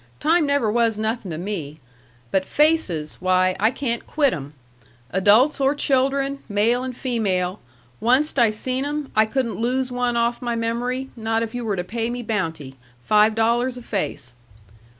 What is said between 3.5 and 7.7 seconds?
I can't quit 'em. Adults or children, male and female;